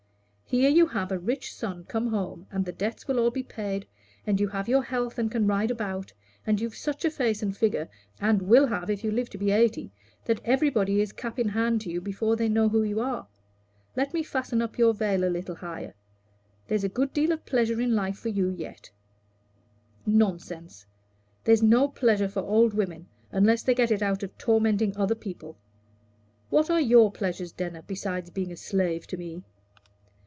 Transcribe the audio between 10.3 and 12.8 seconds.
everybody is cap in hand to you before they know you